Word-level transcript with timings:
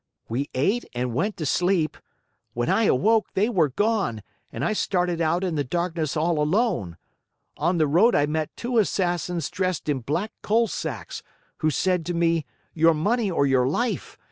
We 0.27 0.49
ate 0.55 0.83
and 0.95 1.13
went 1.13 1.37
to 1.37 1.45
sleep. 1.45 1.95
When 2.55 2.69
I 2.69 2.85
awoke 2.85 3.27
they 3.35 3.49
were 3.49 3.69
gone 3.69 4.23
and 4.51 4.65
I 4.65 4.73
started 4.73 5.21
out 5.21 5.43
in 5.43 5.53
the 5.53 5.63
darkness 5.63 6.17
all 6.17 6.39
alone. 6.41 6.97
On 7.57 7.77
the 7.77 7.85
road 7.85 8.15
I 8.15 8.25
met 8.25 8.49
two 8.57 8.79
Assassins 8.79 9.47
dressed 9.51 9.87
in 9.87 9.99
black 9.99 10.31
coal 10.41 10.65
sacks, 10.65 11.21
who 11.57 11.69
said 11.69 12.03
to 12.07 12.15
me, 12.15 12.47
'Your 12.73 12.95
money 12.95 13.29
or 13.29 13.45
your 13.45 13.67
life! 13.67 14.17